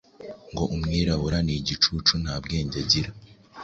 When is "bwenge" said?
2.43-2.75